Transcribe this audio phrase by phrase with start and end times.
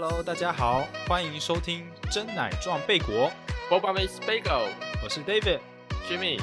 [0.00, 3.28] Hello，大家好，欢迎收听真奶撞贝果
[3.68, 4.68] ，Boba Miss Bagel
[5.02, 6.40] 我是 David，Jimmy，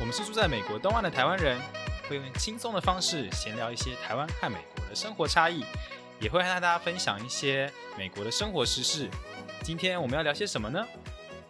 [0.00, 1.60] 我们是住在美国东岸的台湾人，
[2.08, 5.66] 会用轻松的方式闲聊一些台湾和美国的生活差异，
[6.18, 9.10] 也会和大家分享一些美国的生活时事。
[9.62, 10.82] 今天我们要聊些什么呢？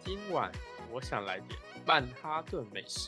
[0.03, 0.51] 今晚
[0.91, 3.07] 我想来点曼哈顿美食，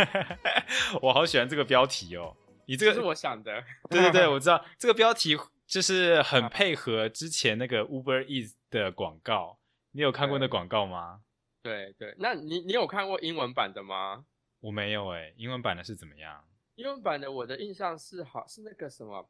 [1.02, 2.34] 我好喜欢这个标题哦，
[2.64, 3.62] 你这个这是我想的。
[3.90, 4.64] 对对对，我知道。
[4.78, 5.38] 这个标题
[5.74, 9.58] 就是很配合之前那个 Uber Eats 的广告。
[9.90, 11.24] 你有看过那广告吗？
[11.64, 14.24] 对对，那你你有看过英文版的吗？
[14.60, 16.44] 我没有哎、英文版的是怎么样？
[16.76, 19.28] 英文版的我的印象是好是那个什么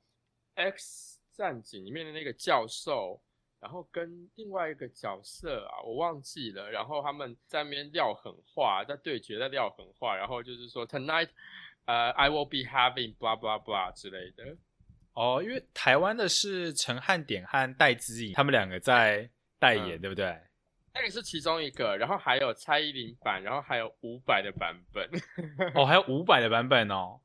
[0.57, 3.23] X 战警里面的那个教授，
[3.59, 11.31] 然后跟另外一个角色啊，我忘记了，然后他们在那边撂狠话，在对决，在撂狠话，然后就是说 Tonight，
[11.87, 14.55] 呃、i will be having blah blah blah 之类的。
[15.15, 20.37] 哦，因为台湾的是陈汉典和戴资颖，他们两个在代言，嗯对不对？
[20.95, 25.09] 那个是其中一个，然后还有蔡依林版，然后还有伍佰的版本。
[25.75, 27.21] 哦，还有伍佰的版本哦。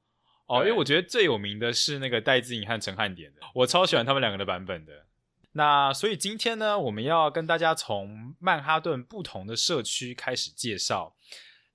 [0.48, 5.06] 哦，因为我觉得最有名的是那个戴资颖和陈汉典的，我超喜欢他们两个的版本的。
[5.52, 11.16] 那所以今天呢，我们要跟大家从曼哈顿不同的社区开始介绍。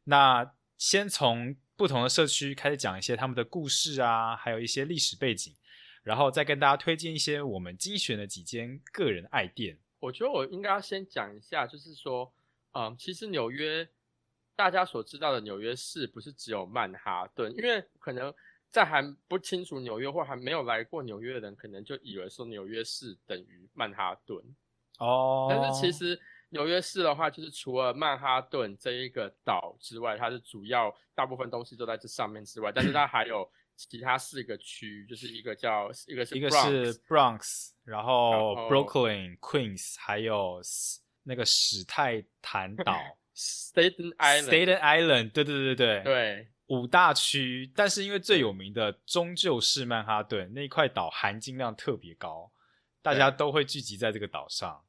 [0.04, 5.54] 那先从不同的社区开始讲一些他们的故事啊，还有一些历史背景，
[6.04, 9.76] 然后再跟大家推荐一些我们精选的几间个人爱店。
[9.98, 12.30] 我觉得我应该要先讲一下，就是说，
[12.74, 13.88] 嗯，其实纽约
[14.54, 18.32] 大家所知道的纽约市不是只有曼哈顿，因为可能
[18.70, 24.38] 在还不清楚纽约或还没有来过纽约的人，可能就以为说纽约市等于曼哈顿，
[24.98, 40.60] 哦，但是其实纽约市的话，就是除了曼哈顿这一个岛之外，它是主要大部分东西都在这上面之外，但是它还有其他四个区，就是一个叫一个是一个 Bronx 是 Bronx，然后 Brooklyn、Queens，还有
[41.22, 42.94] 那个史泰坦 岛
[43.34, 46.48] Staten Island，Staten Island，对对对对对。
[46.68, 47.70] 五大区。
[47.74, 52.50] 但是因为最有名的终究是曼哈顿那一块岛，含金量特别高，
[53.02, 54.82] 大家都会聚集在这个岛上。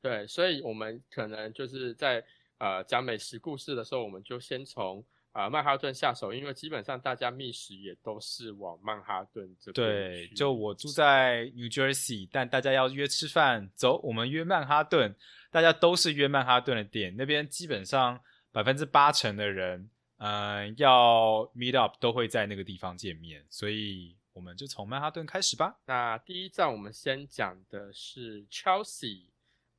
[0.00, 2.24] 对，所以我们可能就是在
[2.58, 5.04] 呃讲美食故事的时候，我们就先从
[5.36, 15.14] 呃曼哈顿下手，因为基本上大家觅食也都是往曼哈顿这边对，就我住在 New Jersey，但大家要约吃饭，走，我们约曼哈顿，
[15.50, 18.18] 大家都是约曼哈顿的店，那边基本上
[18.50, 25.76] 百分之八成的人，嗯、要 meet up 都会在那个地方见面，所以我们就从曼哈顿开始吧。
[25.84, 29.24] 那第一站我们先讲的是 Chelsea，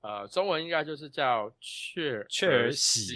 [0.01, 3.16] 呃，中文应该就是叫雀雀儿喜，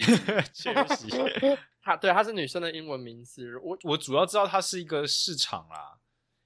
[0.52, 1.08] 雀儿喜，
[1.82, 5.98] 它对她是女生的英文名字，我我主要知道它是一个市场啦，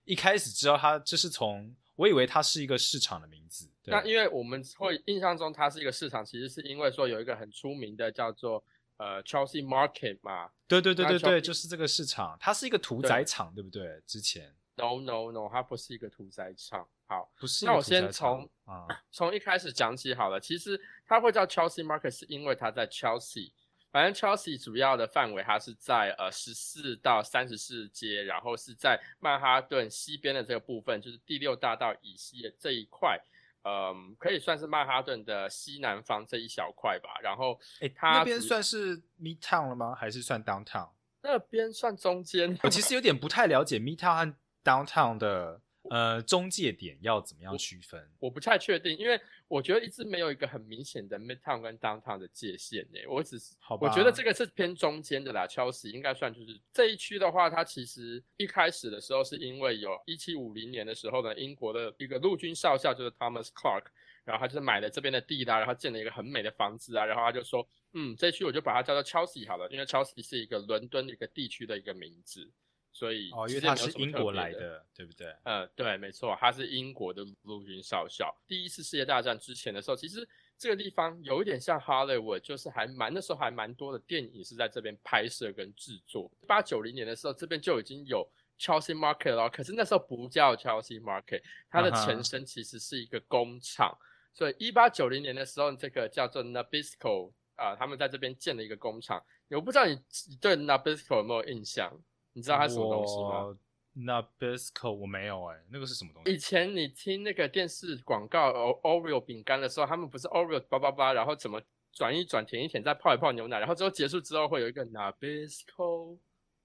[0.06, 3.70] 一开始知道它就是从，我以为它是一个市场的名字。
[3.84, 8.64] 对那因为我们会印象中它是一个市场，其实是因为说有一个很出名的叫做
[8.98, 10.50] 呃 Chelsea Market 嘛。
[10.68, 14.02] 对对对那对对，就是这个市场，它是一个屠宰场，对不对？
[14.08, 16.88] 之前 No No No，它不是一个屠宰场。
[17.08, 20.40] 好，不是那我先从啊，从一开始讲起好了。
[20.40, 23.52] 其实它会叫 Chelsea Market，是因为它在 Chelsea。
[23.96, 33.18] 反正 Chelsea 主要的范围它是在呃十四到三十四街，然后是在曼哈顿西边的这个部分，就是第六大道以西的这一块，
[33.64, 37.12] 嗯，可以算是曼哈顿的西南方这一小块吧。
[37.24, 39.96] 然后哎，它那边算是 Midtown 了吗？
[39.96, 40.90] 还是算 Downtown？
[41.22, 48.02] 那边算中间，我其实有点不太了解 Midtown 和 Downtown 的呃中介点要怎么样区分。
[48.20, 53.00] 我不太确定，因为我觉得一直没有一个很明显的 Midtown 跟 Downtown 的界限呢。
[53.08, 63.86] 我只是好吧我觉得这个是偏中间的啦，Chelsea 应该算就是这一区的话，它其实一开始的时候是因为有一七五零年的时候呢，英国的一个陆军少校就是 Thomas Clark，
[64.24, 72.50] 然后他就是买了这边的地啦，然后建了一个很美的房子啊，然后他就说，嗯，这一区我就把它叫做 Chelsea 好了，因为 Chelsea 是一个伦敦的一个地区的一个名字，
[72.96, 75.36] 所以哦，因为其实也没有什么它是英国来的，对不对？
[75.44, 78.34] 呃，对，没错，他是英国的陆军少校。
[78.48, 80.26] 第一次世界大战之前的时候，其实
[80.58, 86.32] 这个地方有一点像 Hollywood，就是还蛮那时候还蛮多的电影是在这边拍摄跟制作。
[86.48, 88.26] 八九零年的时候，这边就已经有
[88.58, 93.94] Chelsea Market 了，可是那时候不叫 Chelsea Market，它的前身其实是一个工厂。
[94.34, 99.22] 所以一八九零年的时候，这个叫做 Nabisco 啊、他们在这边建了一个工厂。
[99.50, 99.94] 我不知道你
[100.30, 101.92] 你对 Nabisco 有没有印象？
[102.36, 103.46] 你知道它是什么东西吗？
[103.46, 103.58] 我
[103.96, 106.34] Nabisco 我没有哎、那个是什么东西？
[106.34, 108.52] 以前你听那个电视广告
[108.84, 111.62] Oreo 饼干的时候，他们不是 Oreo 叭叭叭，然后怎么
[111.94, 116.18] 转一转、舔一舔，再泡一泡牛奶，然后最后结束之后会有一个 Nabisco。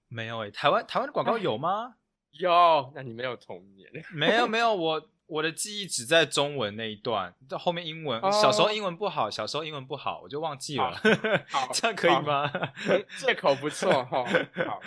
[0.09, 1.95] 没有哎、台湾台湾的广告有吗？
[2.37, 3.89] 有，那你没有童年。
[4.13, 8.19] 没有没有，我我的记忆只在中文那一段，到后面英文。
[8.19, 10.91] 哦小时候英文不好，小时候英文不好，我就忘记了。
[11.47, 12.51] 好这样可以吗？
[13.17, 14.25] 借口不错哈。
[14.65, 14.81] 好，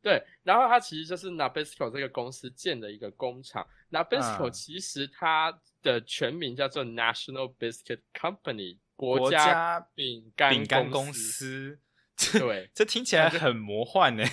[0.00, 3.66] 对，然后它其实就是 Nabisco 这个公司建的一个工厂。
[3.90, 5.52] Nabisco 嗯其实它
[5.82, 11.12] 的全名叫做 National Biscuit Company 国国家家饼干饼干公公。
[11.12, 11.78] 司，
[12.38, 14.24] 对，这听起来很魔幻呢。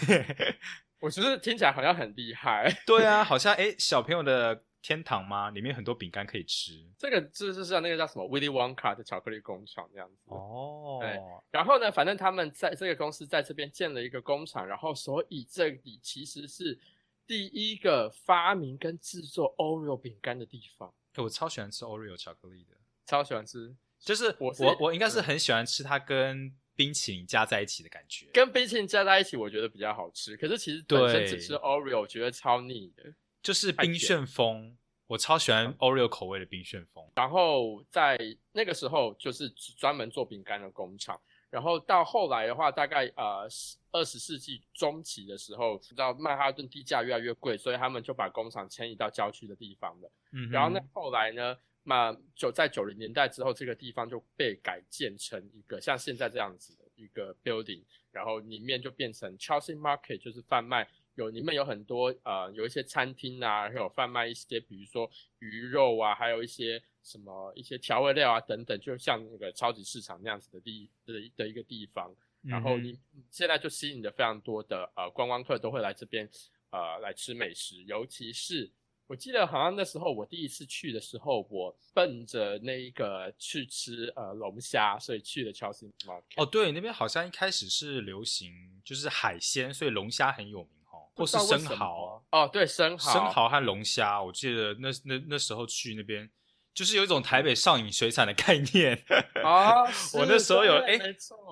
[1.02, 2.74] 我觉得听起来好像很厉害。
[2.86, 5.50] 对啊，好像哎，小朋友的天堂吗？
[5.50, 6.74] 里面很多饼干可以吃。
[6.98, 10.18] 这个就是像那个叫什么 Willy Wonka 的巧克力工厂这样子。
[10.28, 11.20] 哦，对
[11.52, 16.80] 然后呢，反正他们在这个公司在这边建了一个工厂，然后所以这里其实是
[17.28, 20.94] 第一个发明跟制作 Oreo 饼干的地方。
[21.16, 28.28] 欸我超喜欢吃 Oreo 巧克力的，超喜欢吃，就是我我我应该是嗯很喜欢吃它跟冰淇淋加在一起的感觉。
[28.32, 30.38] 跟冰淇淋加在一起，我觉得比较好吃。
[30.38, 33.14] 可是其实本身对只吃 Oreo，我觉得超腻的。
[33.42, 34.78] 就是冰旋风，
[35.08, 37.04] 我超喜欢 Oreo 口味的冰旋风。
[37.16, 38.18] 然后在
[38.52, 41.20] 那个时候就是专门做饼干的工厂。
[41.50, 43.48] 然后到后来的话，大概呃
[43.92, 50.12] 二十世纪中期的时候，知道曼哈顿地价越来越贵，所以他们就把工厂迁移到郊区的地方了。
[50.32, 60.88] 嗯，然后呢，后来呢，那就在九零年代之后，这个地方就被改建成一个像现在这样子的一个 building，然后里面就变成 Chelsea Market，就是贩卖
[61.20, 72.16] 有里面有很多呃有一些餐厅啊，还有贩卖一些比如说鱼肉啊，还有一些什么一些调味料啊等等，就像那个超级市场那样子的地的的一个地方。
[72.42, 72.98] 然后你
[73.30, 76.30] 现在就吸引了非常多的呃观光客都会来这边
[76.70, 78.72] 呃来吃美食，尤其是
[79.08, 86.42] 我记得好像那时候我第一次去的时候，我奔着那一个去吃呃龙虾，所以去了 Chelsea Market。
[86.42, 88.54] 哦，对，那边好像一开始是流行
[88.86, 90.79] 就是海鲜，所以龙虾很有名哦，
[91.20, 96.30] 或是生蚝，哦，对，生蚝，生蚝和龙虾，我记得那那那时候去那边，
[96.74, 99.04] 就是有一种台北上瘾水产的概念。
[99.44, 99.84] 啊，
[100.14, 100.98] 我那时候有哎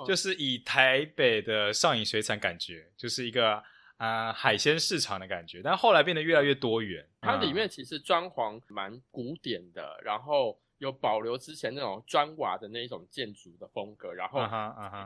[0.06, 3.56] 就是以台北的上瘾水产感觉，就是一个
[3.98, 7.06] 啊、呃海鲜市场的感觉，但后来变得越来越多元。
[7.22, 14.40] 它里嗯面其实装潢蛮古典的，然后有保留之前那种砖瓦的那一种建筑的风格，然后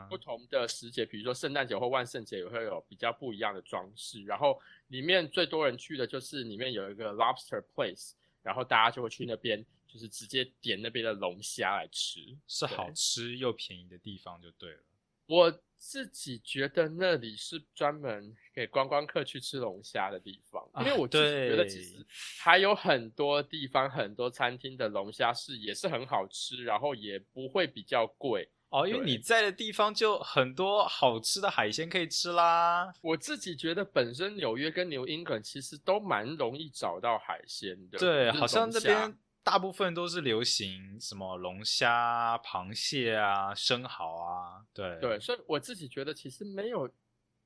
[0.09, 4.23] 不同的时节，比如说圣诞节或万圣节也会有比较不一样的装饰。
[4.25, 12.19] 然后里面最多人去的就是里面有一个 Lobster Place，然后大家就会去那边，就是直接点那边的龙虾来吃。
[12.47, 14.79] 是好吃又便宜的地方就对了。
[15.25, 22.05] 我自己觉得那里是专门给观光客去吃龙虾的地方，因为啊我自己觉得其对实
[22.39, 28.47] 还有很多地方、很多餐厅的龙虾是也是很好吃，然后也不会比较贵。
[28.69, 32.93] 哦，因为你在的地方就很多好吃的海鲜可以吃啦。
[33.01, 44.63] 我自己觉得本身纽约跟牛英格其实都蛮容易找到海鲜的，对，好像龙虾那边大部分都是流行什么龙虾啊、螃蟹啊、生蚝啊。
[44.73, 46.89] 对对，所以我自己觉得其实没有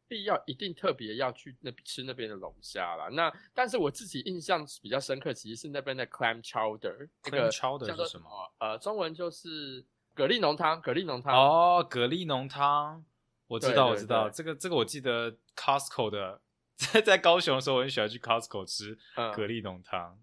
[0.08, 3.08] 必要一定特别要去那吃那边的龙虾啦。
[3.14, 8.30] 那但是我自己印象比较深刻，其实是那边的 clam chowder，那 Clam 个 chowder 叫什么？
[8.60, 9.84] 呃，中文就是
[10.14, 11.34] 蛤蜊浓汤，蛤蜊浓汤。
[11.34, 13.04] 哦，蛤蜊浓汤，
[13.48, 16.42] 我知道，我知道，对这个这个我记得 Costco 的，
[16.76, 20.20] 在在高雄的时候，我很喜欢去 Costco 吃嗯蛤蜊浓汤。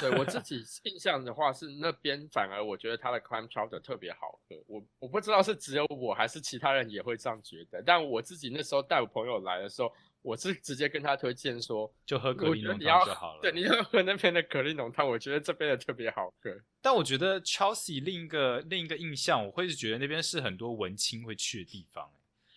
[0.00, 4.56] 对我自己印象的话，是那边反而我觉得它的 clam chowder 特别好喝。
[4.66, 13.40] 我我不知道是只有我还是其他人也会这样觉得，但我自己那时候带我朋友来的时候，我是直接跟他推荐说，就喝蛤我蜊浓汤就好了。
[13.42, 16.50] 对，你要喝那边的蛤蜊浓汤，我觉得这边的特别好喝。
[16.80, 22.10] 但我觉得 Chelsea 另一个另一个印象，我会是觉得那边是很多文青会去的地方，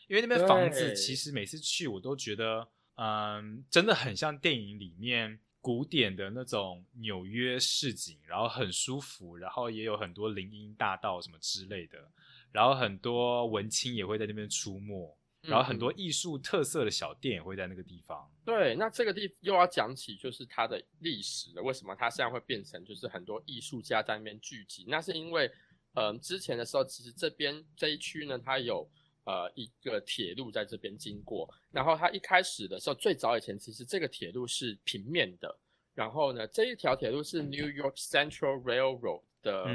[0.08, 12.00] 因为那边房子其实每次去我都觉得，嗯，真的很像电影里面古典的那种纽约市景，然后很舒服，然后也有很多林荫大道什么之类的，
[12.52, 18.28] 然后很多文青也会在那边出没，然后很多嗯艺术特色的小店也会在那个地方。
[18.44, 21.62] 对，那这个地又要讲起就是它的历史了。
[21.62, 24.84] 为什么它现在会变成就是很多艺术家在那边聚集？
[24.88, 25.52] 那是因为，
[25.94, 28.90] 嗯、之前的时候其实这边这一区呢，它有
[29.26, 31.48] 呃一个铁路在这边经过。
[31.72, 35.58] 然后它一开始的时候，最早以前其实这个铁路是平面的。
[35.94, 39.66] 然后呢，这一条铁路是 New York Central Railroad 的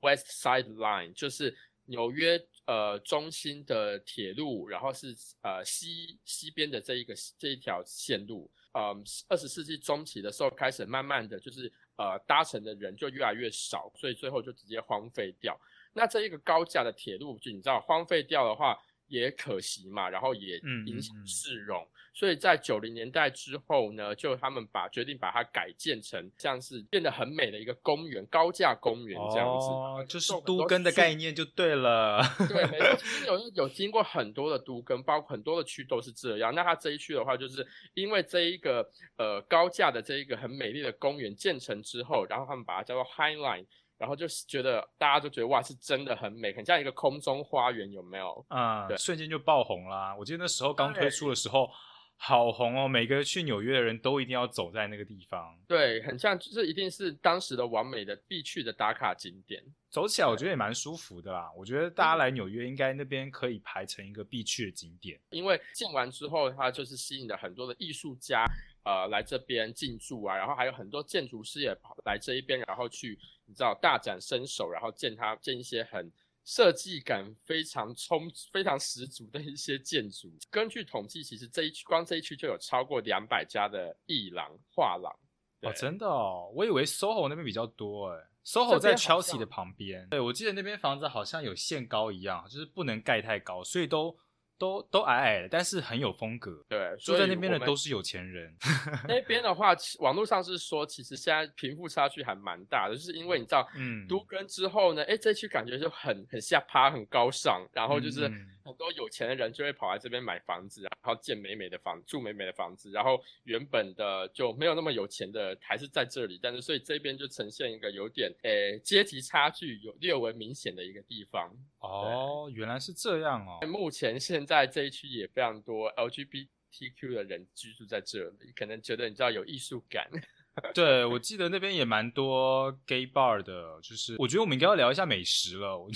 [0.00, 8.50] ，West Side Line，就是纽约呃中心的铁路，然后是呃西西边的这一个这一条线路。
[8.72, 15.58] 嗯，二十世纪中期的时候开始慢慢的就是呃搭乘的人就越来越少，所以最后就直接荒废掉。
[15.98, 18.78] 那这一个高架的铁路，就你知道荒废掉的话
[19.08, 32.22] 也可惜嘛，然后也影响嗯市容，所以在九零年代之后呢，就他们把决定把它改建成像是变得很美的一个公园，高架公园这样子，哦，就是都根的概念就对了。
[32.48, 36.54] 对，没错， 其实有有经过很多的都根，包括很多的区都是这样。
[36.54, 38.86] 那它这一区的话，就是因为这一个
[39.16, 43.64] 呃高架的这一个很美丽的公园建成之后，然后他们把它叫做 High Line。
[43.98, 48.46] 然后就觉得大家就觉得哇，是真的很美，很像一个空中花园，有没有？
[48.48, 50.14] 啊，瞬间就爆红啦！
[50.16, 51.68] 我记得那时候刚推出的时候，
[52.16, 55.58] 好红哦，每个去纽约的人都一定要走在那个地方。
[55.66, 59.62] 对，很像，就是一定是当时的完美的必去的打卡景点。
[59.90, 61.50] 走起来我觉得也蛮舒服的啦。
[61.56, 68.44] 我觉得大家来纽约应该那边可以排成一个必去的景点，因为建完之后，它就是吸引了很多的艺术家。
[68.88, 76.10] 呃，来这边进驻啊，然后还有很多建筑师也跑来这一边，然后去你知道大展身手，然后建他建一些很
[76.42, 80.32] 设计感非常充非常十足的一些建筑。
[80.50, 85.14] 根据统计，其实这一区光这一区就有超过两百家的艺廊画廊。
[85.60, 90.08] 哦，真的哦，我以为 SOHO 那边比较多哎，SOHO 在 Chelsea 的旁边。
[90.08, 94.16] 对，我记得那边房子好像有限高一样，就是不能盖太高，所以都。
[94.58, 96.64] 都都矮矮的，但是很有风格。
[96.68, 98.54] 对，住在那边的都是有钱人。
[99.06, 108.30] 那边的话，网络上是说，其实现在贫富差距还蛮大的，就是因为你知道，嗯，都跟之后呢，哎，这区感觉就很很下趴，很高尚，然后就是。
[108.68, 112.90] 很多有钱的人就会跑来这边买房子，然后建美美的房，住美美的房子。
[112.90, 116.38] 然后原本的就没有那么有钱的，还是在这里。
[116.42, 121.50] 但是所以这边就呈现一个有点诶阶级差距有略微明显的一个地方。
[121.80, 123.64] 哦，原来是这样哦。
[123.66, 130.08] 目前现在这一区也非常多 LGBTQ 的人居住在这里，可能觉得你知道有艺术感。
[130.74, 135.78] 对，我记得那边也蛮多 gay bar 的，就是我觉得我们应该要聊一下美食了。
[135.78, 135.88] 我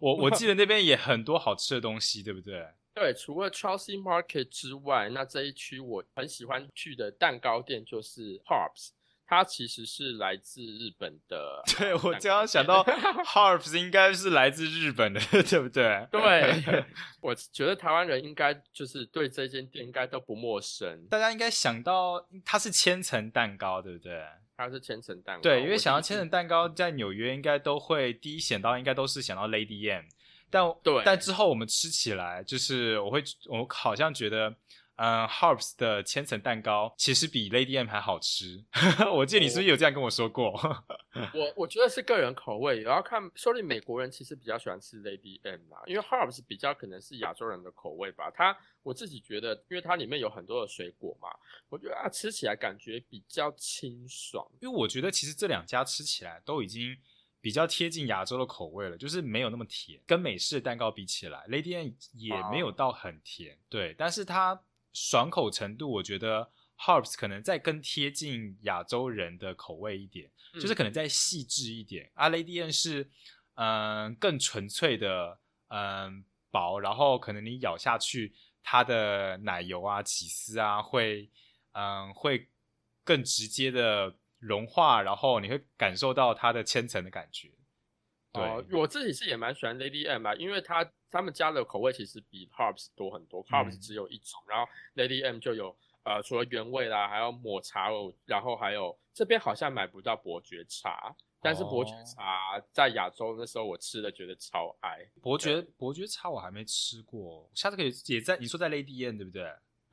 [0.24, 2.66] 我记得那边也很多好吃的东西，对不对？
[2.94, 8.90] 对，除了 Chelsea Market 之外，那这一区我很喜欢去的蛋糕店就是 Harps。
[9.26, 12.84] 它其实是来自日本的， 对我刚刚想到
[13.24, 16.06] Harps 应该是来自日本的， 对不对？
[16.10, 16.84] 对，
[17.20, 24.22] 我觉得台湾人应该就是对这间店应该都不陌生，大家应该想到它是千层蛋糕，对不对？
[24.56, 30.04] 它是千层蛋糕，对，因为想到千层蛋糕在纽约应该都会第一想到应该都是想到 Lady M，
[30.50, 34.54] 但对，但之后我们吃起来就是我会我好像觉得。
[34.96, 38.64] 嗯，Harps 的千层蛋糕其实比 Lady M 还好吃。
[39.12, 40.52] 我记得你是不是有这样跟我说过？
[41.32, 48.30] 我我觉得是个人口味，也要看说你美国人其实比较喜欢吃 Lady M 啊，因为 Harps 比较可能是亚洲人的口味吧。
[48.30, 51.28] 它我自己觉得，因为它里面有很多的水果嘛，
[51.68, 54.46] 我觉得啊吃起来感觉比较清爽。
[54.60, 56.96] 因为我觉得其实这两家吃起来都已经
[57.40, 60.00] 比较贴近亚洲的口味了，就是没有那么甜。
[60.06, 64.62] 跟美式的蛋糕比起来，Lady M 也没有到很甜，对，但是它。
[64.94, 72.10] 爽口程度，我觉得 Harps 可能再更贴近亚洲人的口味一点，就是可能再细致一点。
[72.14, 73.10] 阿雷迪恩是，
[73.56, 78.32] 嗯，更纯粹的，嗯，薄，然后可能你咬下去，
[78.62, 81.28] 它的奶油啊、起司啊，会，
[81.72, 82.48] 嗯，会
[83.04, 87.50] 更直接的融化，然后你会感受到它的千层的感觉。
[88.34, 105.08] 哦，我自己是也蛮喜欢 Lady M 啊，因为它他们家的口味其实比 Harps 多很多，Harps 只有一种，然后 Lady M 就有呃除了原味啦，还有抹茶哦，然后还有这边好像买不到伯爵茶，但是伯爵茶在亚洲那时候我吃的觉得超爱。
[105.22, 109.44] 伯爵伯爵茶我还没吃过，下次可以也在你说在 Lady M 对不对？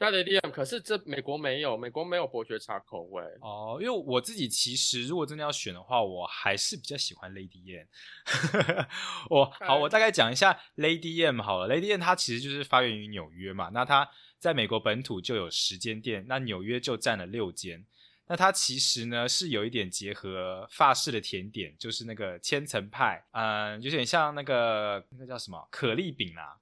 [0.01, 3.77] 在 Lady M，可是这美国没有，美国没有伯爵茶口味哦。
[3.79, 8.87] 因为我自己其实如果真的要选的话，我还是比较喜欢 Lady M。
[9.29, 11.71] 我好，我大概讲一下 Lady M 好了。
[11.71, 17.85] Lady M 它其实就是发源于纽约嘛，那它在美国本土就有十间店，那纽约就占了六间。
[18.27, 26.57] 那它其实呢是有一点结合法式的甜点，就是那个千层派，嗯，有点像那个那个叫什么可丽饼啊。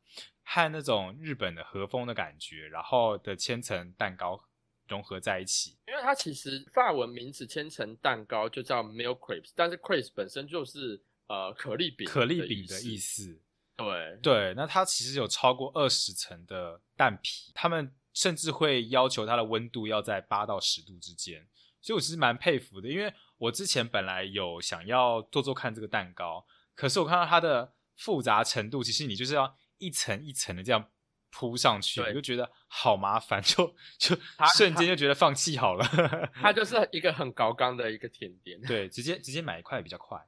[0.51, 4.43] 和那种日本的和风的感觉，然后的千层蛋糕
[4.87, 5.77] 融合在一起。
[5.87, 13.39] 因为它其实法文名字千层蛋糕就叫 milk crepes，但是 crepes 本身就是呃可丽饼，可丽饼的意思。
[13.75, 21.47] 对对，那它其实有超过二十层的蛋皮，他们甚至会要求它的温度要在八到十度之间。
[21.79, 29.55] 所以我其实蛮佩服的，因为我之前本来有想要做做看这个蛋糕，可是我看到它的复杂程度，其实你就是要。
[29.79, 30.89] 一层一层的这样
[31.31, 34.15] 铺上去，我就觉得好麻烦， 就就
[34.55, 35.85] 瞬间就觉得放弃好了。
[36.35, 40.23] 它就是一个很高刚的一个甜点，对，直接直接买一块比较快。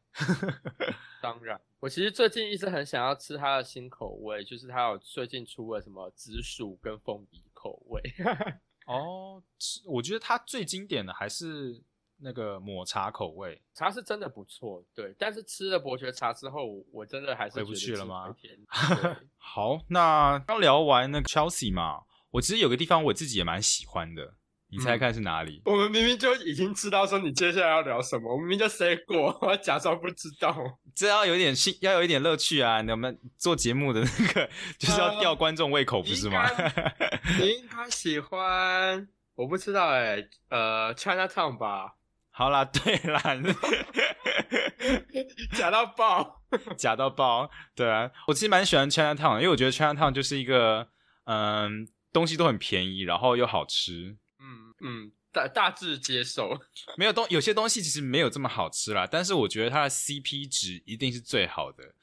[1.22, 7.44] 当然，我其实最近一直很想要吃它的新口味，就是它有最近出了什么紫薯跟凤梨。
[7.54, 8.02] 口味。
[8.88, 9.44] 哦，
[9.86, 11.80] 我觉得它最经典的还是
[12.22, 13.62] 那个抹茶口味。
[13.74, 18.34] 茶是真的不错，对，但是吃了伯爵茶之后，我真的还是回不去了吗
[19.38, 22.02] 好，那刚聊完那个 Chelsea 嘛，
[22.32, 24.36] 我其实有个地方我自己也蛮喜欢的，
[24.70, 25.62] 你猜猜看是哪里？
[25.66, 30.56] 我们明明就已经知道说你接下来要聊什么，我明明就 say 过，我假装不知道。
[30.94, 32.82] 这要有点兴，要有一点乐趣啊！
[32.82, 36.46] 你们做节目的那个就是要吊观众胃口，不是吗？
[37.40, 41.96] 你应该喜欢，我不知道哎、呃，China Town 吧，
[42.42, 43.22] 好啦，对啦，
[45.56, 46.42] 假到爆。
[46.76, 47.48] 假到爆。
[47.76, 50.90] 对啊，我其实蛮喜欢 China Town，因为我觉得 China Town 就是一个
[51.26, 54.18] 嗯，东西都很便宜，然后又好吃。
[54.40, 56.60] 嗯嗯，大大致接受。
[56.98, 61.94] 没有东有些东西其实没有这么好吃啦，但是我觉得它的 CP 值一定是最好的。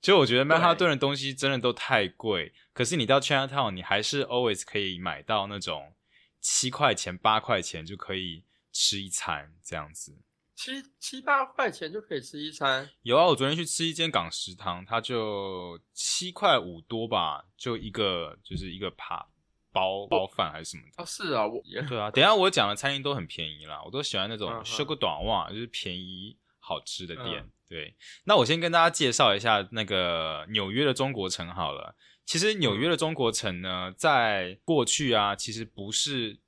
[0.00, 5.94] 就我觉得曼哈顿的东西真的都太贵，可是你到 Chinatown，你还是 always 可以买到那种
[6.40, 10.16] 七块钱、八块钱就可以吃一餐这样子。
[10.54, 19.26] 七七八块钱就可以吃一餐，有啊，我昨天去吃一间港食堂，它就七块五多吧，就一个就是一个扒
[19.72, 21.02] 包包饭还是什么的。
[21.02, 27.42] 哦，是啊，我也对啊， 等一下我讲的餐厅都很便宜啦，我都喜欢那种修个短袜，就是便宜好吃的店。
[27.42, 31.96] 嗯对，那我先跟大家介绍一下那个纽约的中国城好了。
[32.26, 36.38] 其实纽约的中国城呢，在过去啊，其实不是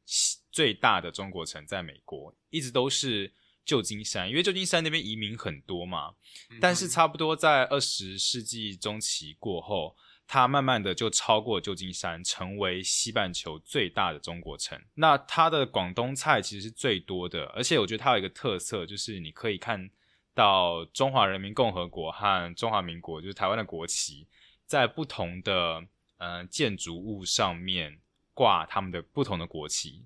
[0.55, 3.33] 最大的中国城，在美国一直都是
[3.65, 6.15] 旧金山，因为旧金山那边移民很多嘛。
[6.61, 9.97] 但是差不多在二十世纪中期过后，
[10.29, 14.81] 它慢慢的就超过旧金山，成为西半球最大的中国城。
[14.95, 19.91] 那它的广东菜其实是最多的，而且我觉得它有一个特色，就是你可以看
[20.35, 24.29] 到中华人民共和国和中华民国，就是台湾的国旗，
[24.65, 25.83] 在不同的
[26.19, 27.99] 呃建筑物上面
[28.33, 30.05] 挂他们的不同的国旗。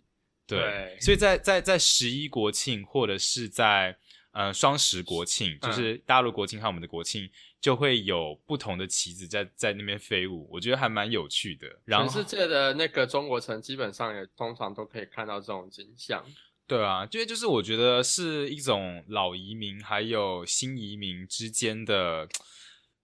[0.49, 3.96] 对，对所以在在在十一国庆或者是在
[4.33, 11.68] 呃双十国庆，就是大陆国庆和我们的国庆，就会有不同的旗子在在那边飞舞，我觉得还蛮有趣的。
[11.85, 16.25] 然后全世界的那个中国城基本上也通常都可以看到这种景象。
[16.66, 22.29] 对啊，因为就是我觉得是一种老移民还有新移民之间的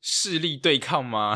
[0.07, 1.35] 势力对抗吗？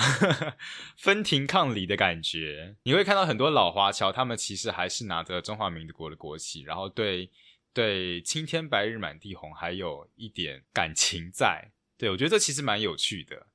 [0.99, 2.77] 分庭抗礼的感觉。
[2.83, 7.31] 你会看到很多老华侨，他们其实还是拿着中华民国的国旗，然后对
[7.73, 11.73] 对青天白日满地红还有一点感情在。
[11.97, 13.47] 对我觉得这其实蛮有趣的。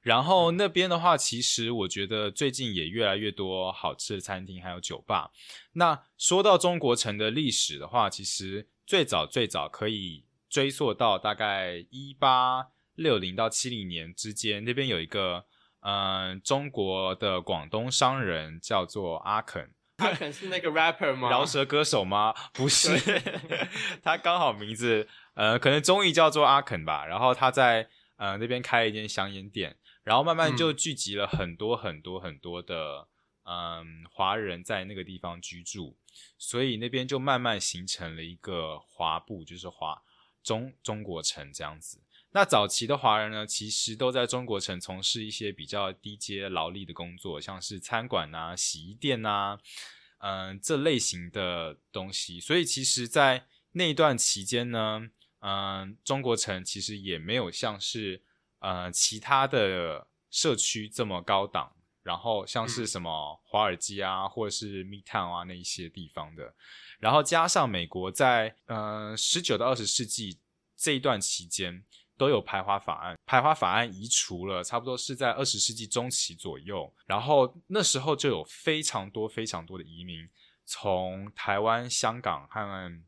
[0.00, 5.32] 然后那边的话，其实我觉得最近也越来越多好吃的餐厅还有酒吧。
[5.74, 15.44] 那说到中国城的历史的话，其实最早最早可以追溯到大概一八六零到七零年之间，那边有一个
[15.80, 21.30] 嗯、呃中国的广东商人叫做阿肯，阿肯是那个 rapper 吗？
[21.30, 22.34] 饶舌歌手吗？
[22.52, 22.96] 不是，
[24.02, 27.06] 他刚好名字呃可能中译叫做阿肯吧。
[27.06, 33.08] 然后他在呃那边开了一间香烟店，然后慢慢就聚集了很多很多很多的
[33.44, 35.96] 嗯华人在那个地方居住，
[36.38, 40.02] 所以那边就慢慢形成了一个华埠，就是华
[40.42, 42.00] 中中国城这样子。
[42.34, 49.58] 那早期的华人呢，其实都在中国城从事一些比较低阶劳力的工作，像是餐馆啊、洗衣店啊，
[50.20, 52.40] 嗯、这类型的东西。
[52.40, 58.22] 所以其实，在那一段期间呢，嗯、中国城其实也没有像是
[58.60, 66.54] 呃其他的社区这么高档，然后像是什么华尔街啊，或者是 Midtown 啊那一些地方的。
[66.98, 70.38] 然后加上美国在呃十九到二十世纪
[70.74, 71.84] 这一段期间。
[72.22, 76.88] 都有排华法案，排华法案移除了，差不多是在二十世纪中期左右。
[77.04, 80.28] 然后那时候就有非常多非常多的移民
[80.64, 83.02] 从台湾、香港和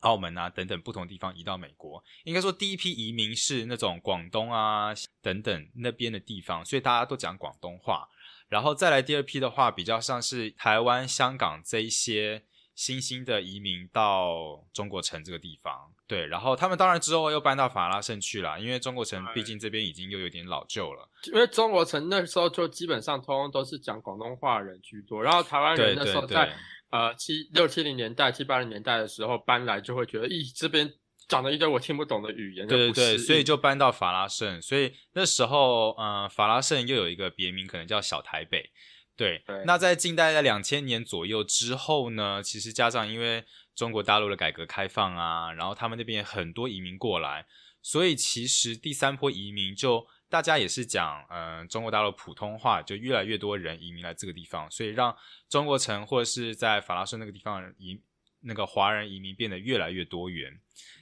[0.00, 2.02] 澳门啊等等不同地方移到美国。
[2.24, 8.08] 应该说第一批移民是那种广东啊等等那边的地方，所以大家都讲广东话。
[8.48, 15.92] 然后再来第二批的话，比较像是台湾、香港这一些新兴的移民到中国城这个地方。
[16.10, 21.08] 对，然后他们当然之后又搬到法拉盛去了，因为中国城毕竟这边已经又有点老旧了。
[21.32, 26.52] 因为中国城那时候就基本上通通都是讲广东话的人居多，然后台湾人那时候对在
[26.90, 30.92] 呃七六七零年代、七八零年代的时候搬来，就会觉得，咦，这边
[31.28, 38.68] 讲了一堆我听不懂的语言，对对对，所以就搬到法拉盛，所以那时候，呃，法拉盛又有一个别名，可能叫小台北。
[39.16, 43.44] 对，对那在近代在两千年左右之后呢，其实加上因为
[43.80, 47.46] 中国大陆的改革开放啊，然后他们那边很多移民过来，
[47.80, 55.16] 所以其实第三波移民就大家也是讲嗯中国大陆普通话，就越来越多人移民来这个地方，所以让
[55.48, 57.98] 中国城或者是在法拉盛那个地方移
[58.42, 60.52] 那个华人移民变得越来越多元。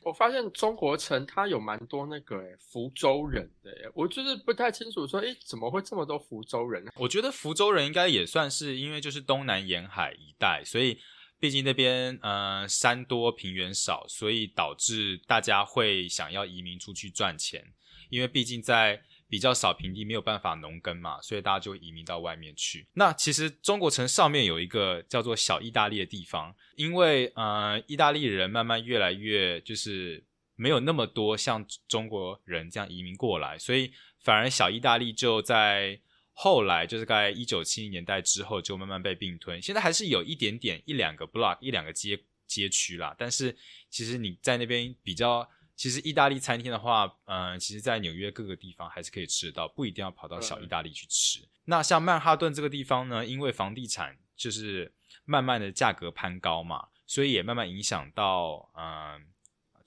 [0.04, 6.86] 我发现中国城它有蛮多那个福州人的，我就是不太清楚说，哎，怎么会这么多福州人？
[6.94, 11.00] 我觉得福州人应该也算是因为就是东南沿海一带，所以。
[11.40, 17.64] 毕竟那边呃山多平原少，所以导致大家会想要移民出去赚钱。
[18.10, 22.86] 因为毕竟在比较少平地没有办法农耕嘛，所以大家就移民到外面去。
[22.94, 30.24] 那其实中国城上面有一个叫做小意大利的地方，因为呃意大利人慢慢越来越就是
[30.56, 36.00] 没有那么多像中国人这样移民过来，所以反而小意大利就在。
[36.40, 39.60] 后来就是在一九七零年代之后，就慢慢被并吞。
[39.60, 43.56] 现在还是有一点点一两个 block 一两个街街区啦，但是
[43.90, 51.40] 其实你在那边比较，其实意大利餐厅的话，嗯，其实在纽约各个地方还是可以吃得到，不一定要跑到小意大利去吃。
[51.64, 54.92] 那像曼哈顿这个地方呢，因为房地产就是
[55.24, 59.26] 慢慢的价格攀高嘛，所以也慢慢影响到嗯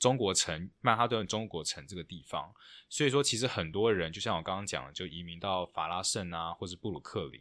[0.01, 2.51] 中国城曼哈顿中国城这个地方。
[2.89, 7.39] 所以说，其实很多人就像我刚刚讲的，就移民到法拉盛啊，或者布鲁克林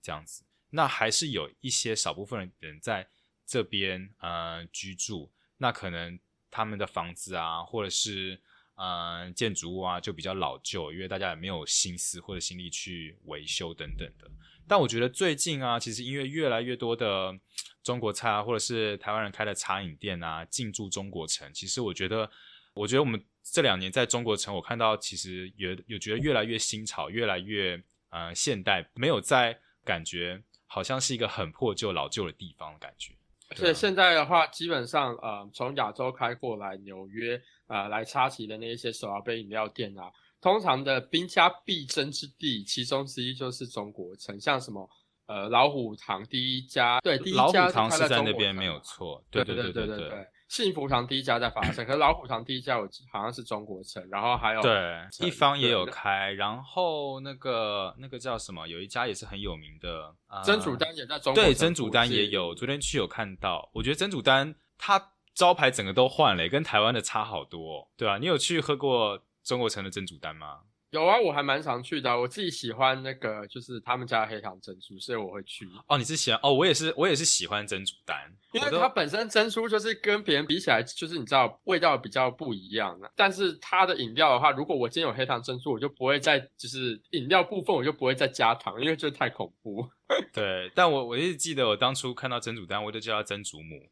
[0.00, 0.44] 这样子。
[0.70, 3.08] 那还是有一些少部分人在
[3.46, 5.32] 这边呃居住。
[5.56, 6.20] 那可能
[6.50, 8.40] 他们的房子啊，或者是
[8.76, 14.30] 嗯建筑物啊，就比较老旧，因为大家也没有心思或者心力去维修等等的。
[14.68, 17.38] 但我觉得最近啊，其实因为越来越多的
[17.82, 22.30] 中国菜啊，或者是台湾人开的茶饮店啊，进驻中国城，其实我觉得，
[22.74, 23.22] 我觉得我们。
[23.44, 33.12] 这两年在中国城，我看到其实有有觉得越来越新潮，越来越呃现代，没有在感觉好像是一个很破旧老旧的地方的感觉。
[33.48, 44.88] 而且现在的话，基本上呃从亚洲开过来纽约啊来插旗的那一些手摇杯饮料店啊，通常的兵家必争之地，其中之一就是中国城，像什么
[45.26, 50.26] 呃老虎堂第一家，对，第一家是在那边没有错，对对对对对。
[50.48, 70.60] 幸福堂第一家在法盛， 可是老虎堂第一家我好像是中国城，然后还有对一方也有开，然后那个那个叫什么，有一家也是很有名的，真主丹也在中国对真主丹也有，昨天去有看到，我觉得真主丹他招牌整个都换了，跟台湾的差好多，对啊，你有去喝过中国城的真主丹吗？
[70.92, 72.20] 有啊，我还蛮常去的。
[72.20, 75.66] 我自己喜欢那个，就是他们家的黑糖珍珠，所以我会去。
[75.88, 83.00] 哦，你是喜欢哦，我也是，我也是喜欢珍珠丹，因为它本身珍珠就是跟别人比起来，就是你知道味道比较不一样。
[83.16, 89.88] 但是它的饮料的话，如果我今天有黑糖珍珠，我就不会再就是饮料部分我就不会再加糖，因为这太恐怖。
[90.30, 93.82] 对，但我我一直记得我当初看到珍珠丹，我就叫它珍珠母。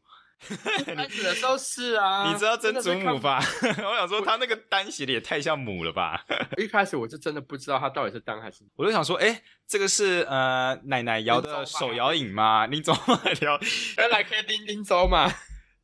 [0.95, 3.39] 开始的时候是啊，你知道真祖母吧？
[3.63, 6.25] 我想说他那个单写的也太像母了吧。
[6.57, 8.63] 一开始我就真的不知道他到底是单还是。
[8.75, 12.65] 我就想说，哎，这个是呃奶奶摇的手摇饮吗？
[12.69, 13.59] 你走嘛，摇
[13.97, 15.31] 来来可以叮叮走嘛？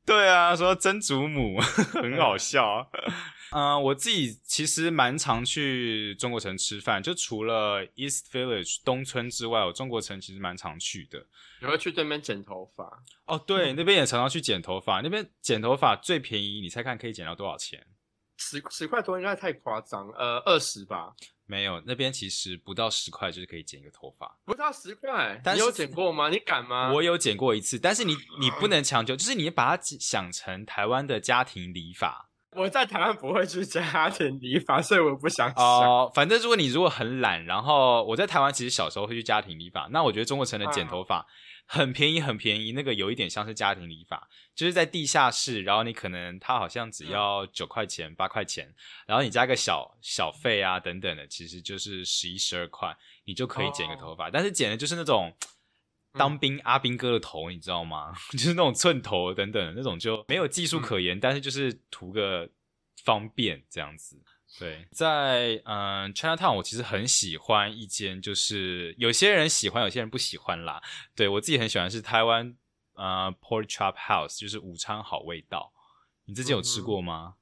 [0.07, 1.59] 对啊，说曾祖母
[1.93, 2.89] 很好笑。
[3.51, 11.25] 嗯， 我自己其实蛮常去中国城吃饭，就除了 East Village 东村之外，我中国城其实蛮常去的。
[11.59, 13.03] 你会去对面剪头发？
[13.25, 15.01] 哦，对，那边也常常去剪头发。
[15.01, 17.85] 那边剪头发最便宜，你猜看可以剪到多少钱？
[18.37, 21.13] 十十块多应该太夸张，呃，二十吧。
[21.49, 25.41] 没有，那边其实不到十块就是可以剪一个头发，不到十块。
[25.53, 26.29] 你有剪过吗？
[26.29, 26.91] 你敢吗？
[26.93, 32.29] 我有剪过一次，但是你你不能强求，就是你把它想成台湾的家庭理发。
[32.51, 36.11] 我在台湾不会去家庭理发，所以我不想哦。
[36.13, 41.25] 反正如果你如果很懒，然后我在台湾其实小时候会去家庭理发，那我觉得中国城的剪头发
[41.67, 42.71] 很便宜，很便宜。
[42.71, 48.73] 那个有一点像是家庭理发，就是在地下室，然后你可能他好像只要九块钱、八块钱，
[49.05, 54.31] 然后你加个小小费啊等等的，其实就是十一、十二块，你就可以剪个头发。
[54.31, 55.31] 但是剪的就是那种
[56.13, 58.13] 当兵阿兵哥的头，你知道吗？
[58.31, 62.49] 就是那种寸头等等那种，就没有技术可言，但是就是图个。
[63.05, 64.21] 方便这样子，
[64.59, 70.81] 对，在嗯，China Town，我其实很喜欢一间，就是有些人喜欢，有些人不喜欢啦。
[71.15, 72.55] 对我自己很喜欢是台湾
[72.95, 75.71] 呃 Pork Chop House，就是午餐好味道。
[76.25, 77.35] 你之前有吃过吗？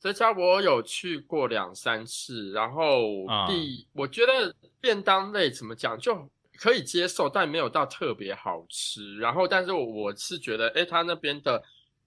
[0.00, 3.02] 这家我有去过两三次，然后
[3.48, 9.16] 第我觉得便当类怎么讲就可以接受，但没有到特别好吃。
[9.18, 11.62] 然后，但是我是觉得，哎，他那边的。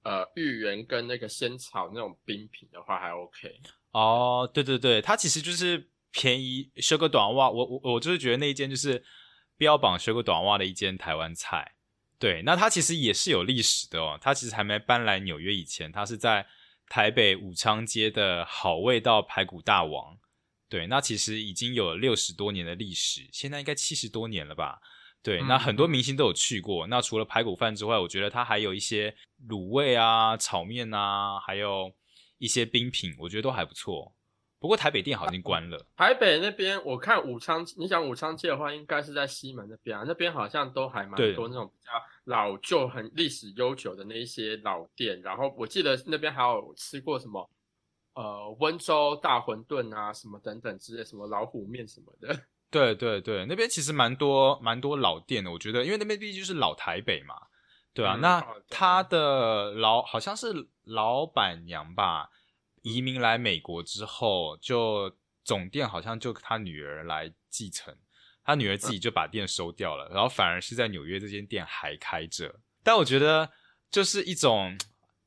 [0.05, 3.59] 呃，芋圆跟那个仙草那种冰品的话还 OK
[3.95, 9.01] 哦，对对对，它其实就是便宜修个短袜，我我我就是觉得那一间就是
[9.57, 11.75] 标榜修个短袜的一间台湾菜。
[12.19, 16.45] 对，那它其实也是有历史的哦，它其实还没搬来纽约以前，它是在
[16.89, 20.17] 台北武昌街的好味道排骨大王。
[20.67, 24.81] 对，那其实已经有六十多年的历史，现在应该七十多年了吧？
[25.23, 26.85] 对，那嗯很多明星都有去过。
[26.87, 29.15] 那除了排骨饭之外，我觉得它还有一些
[29.47, 31.91] 卤味啊、炒面啊，还有
[32.37, 34.13] 一些冰品，我觉得都还不错。
[34.57, 35.85] 不过台北店好像已经关了。
[35.95, 41.91] 台北那边我看武昌，你想武昌街的话，应该是在西门那边啊，那边好像都还蛮多那种比较
[42.23, 45.21] 老旧、很历史悠久的那一些老店。
[45.21, 47.47] 然后我记得那边还有吃过什么
[48.15, 52.35] 呃温州大馄饨啊，什么等等之类，什么老虎面什么的。
[52.71, 57.35] 对对对，那边其实蛮多蛮多老店的，我觉得，因为那边毕竟就是老台北嘛，
[57.95, 58.15] 对啊。
[58.17, 62.29] 嗯那他的老好像是老板娘吧，
[62.83, 67.97] 移民来美国之后，就总店好像就他女儿来继承，
[68.43, 72.59] 他女儿自己就把店收掉了，然后反而是在纽约这间店还开着。
[72.83, 73.49] 但我觉得
[73.89, 74.77] 就是一种，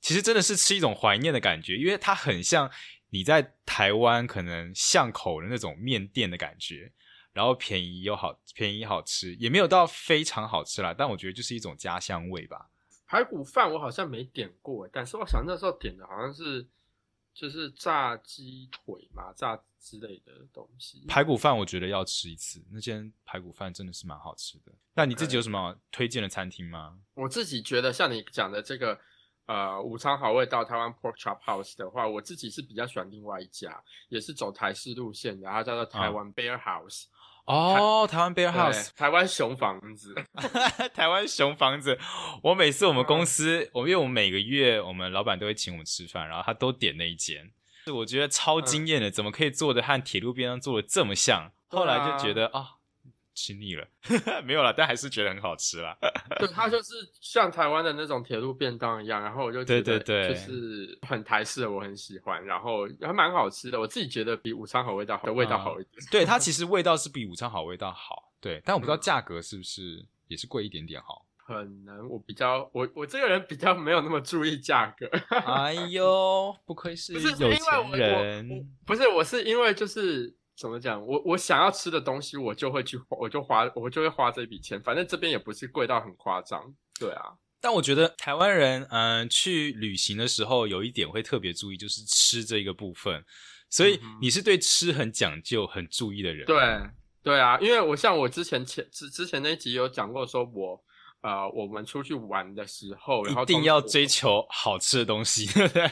[0.00, 2.70] 其实真的是吃一种怀念的感觉，因为它很像
[3.10, 6.92] 你在台湾可能巷口的那种面店的感觉。
[7.32, 12.70] 然后便宜又好，便宜好吃，也没有到非常好吃啦，但我觉得就是一种家乡味吧。
[13.06, 16.66] 排骨饭我好像没点过，但是我想那时候点的好像是
[17.32, 21.04] 就是炸鸡腿嘛，炸之类的东西。
[21.06, 24.72] 排骨饭我觉得要吃一次，那间排骨饭真的是蛮好吃的。
[24.94, 26.98] 那你自己有什么推荐的餐厅吗？
[27.14, 29.00] 我自己觉得像你讲的这个
[29.48, 37.04] 呃武昌好味道台湾 Pork Chop House 的话，我自己是比较喜欢另外一家，也是走台式路线的，它叫做台湾 Bear House，、
[37.46, 40.14] 哦，台湾 Bear House，台湾熊房子。
[40.92, 41.98] 台湾熊房子。
[42.42, 47.50] 我每次我们公司，我因为我们每个月我们老板都会请我们吃饭，然后他都点那一间，
[47.86, 51.50] 是我觉得超惊艳的，怎么可以做的和铁路边上做的这么像？
[51.70, 52.77] 后来就觉得啊。
[53.38, 53.86] 吃腻了，
[54.44, 55.96] 没有了，但还是觉得很好吃啦。
[56.40, 66.04] 对，它就是像台湾的那种铁路便当一样，然后我就觉得对对对就是很台式的，我很喜欢，然后还蛮好吃的，我自己觉得比午餐好味道的味道好一点。
[66.10, 71.14] 对，它其实味道是比午餐好味道好，对，但我不知道嗯价格是不是也是贵一点点哈。
[71.36, 75.08] 可能我比较我我这个人比较没有那么注意价格，
[75.46, 77.50] 哎呦，不愧是不是我
[78.84, 93.24] 不是我是因为就是怎么讲，我我想要吃的东西，我就会去花，我就花我就会花这笔钱，反正这边也不是贵到很夸张，对啊，但我觉得台湾人，嗯、去旅行的时候有一点会特别注意，就是吃这一个部分。
[93.70, 96.46] 所以你是对吃很讲究、很注意的人。
[96.46, 96.56] 对
[97.22, 100.82] 对啊，因为我像我之前前之之前那一集有讲过，说我
[101.20, 105.82] 呃我们出去玩的时候，然后一定要追求好吃的东西， 对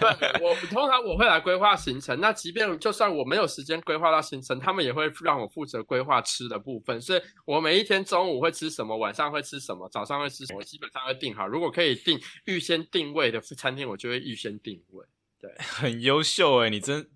[0.40, 7.00] 我通常我会来规划行程，那即便就算我没有时间规划到行程，他们也会让我负责规划吃的部分。
[7.00, 11.46] 所以我每一天中午会吃什么，晚上会吃什么，早上会吃什么，我基本上会定好。
[11.46, 15.04] 如果可以定预先定位的餐厅，我就会预先定位。
[15.38, 17.06] 对 很优秀哎，你真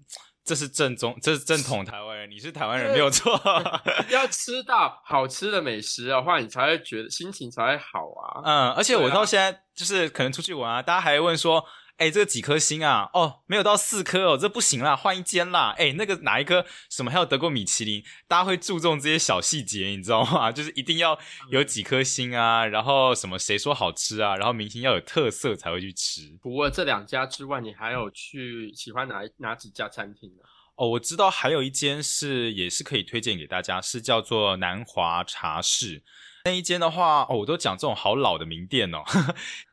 [0.45, 3.41] 这是正宗，这是正统台湾人，你是台湾人没有错。
[4.11, 8.43] 要吃到好吃的美食的话，你才会觉得心情才会好啊。
[8.45, 11.65] 嗯，而且我到现在就是可能出去玩啊，大家还会问说，
[12.01, 13.11] 哎、这个几颗星啊？
[13.13, 15.75] 哦，没有到四颗哦，这不行啦，换一间啦。
[15.77, 18.03] 哎、那个哪一颗什么还有得过米其林？
[18.27, 20.51] 大家会注重这些小细节，你知道吗？
[20.53, 21.19] 就是一定要
[21.51, 26.39] 有几颗星啊，然后什么谁说好吃啊，然后明星要有特色才会去吃。
[26.43, 30.43] 不过这两家之外，你还有去喜欢哪一哪几家餐厅呢？
[30.77, 36.03] 哦，我知道还有一间是也是可以推荐给大家，是叫做南华茶室。
[36.45, 39.03] 那一间的话，哦，我都讲这种好老的名店哦。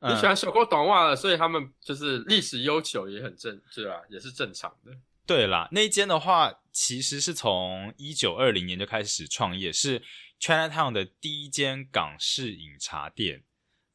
[0.01, 4.01] 你喜欢手工短袜了，所以他们就是历史悠久，也很正，对吧？
[4.09, 4.91] 也是正常的。
[5.25, 10.01] 对啦，那一间的话，其实是从一九二零年就开始创业，是
[10.41, 13.43] Chinatown 的第一间港式饮茶店。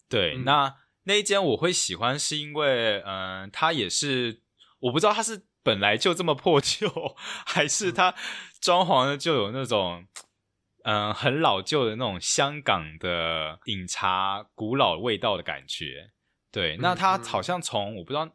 [0.09, 4.41] 对，嗯那那一间我会喜欢，是因为，嗯、它也是
[4.81, 6.89] 我不知道它是本来就这么破旧，
[7.47, 8.15] 还是它
[8.61, 10.05] 装潢的就有那种。
[10.05, 10.32] 嗯，
[11.15, 16.11] 很老旧的那种香港的饮茶古老味道的感觉。
[16.51, 18.29] 对，那它嗯好像从我不知道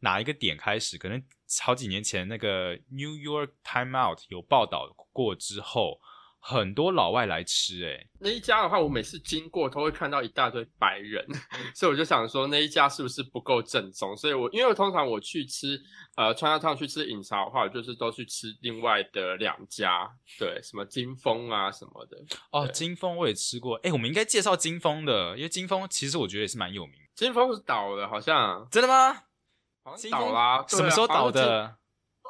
[0.00, 1.22] 哪一个点开始，可能
[1.62, 5.98] 好几年前那个 New York Time Out 有报道过之后，
[6.46, 11.26] 很多老外来吃、欸，那一家的话，我每次经过都会看到一大堆白人，
[11.74, 14.14] 所以我就想说那一家是不是不够正宗？
[14.14, 15.80] 所以我因为我通常我去吃
[16.16, 20.06] 呃川辣烫去吃饮茶的话，我就是都去吃另外的两家，
[20.38, 22.18] 对，什么金峰啊什么的。
[22.52, 27.08] 哦，金峰我也吃过，哎、我们应该介绍金峰的，因为金峰其实我觉得也是蛮有名的。
[27.14, 29.14] 金峰是倒了，好像真的吗？
[29.82, 31.30] 好像金峰倒啦、什么时候倒？
[31.30, 31.76] 的？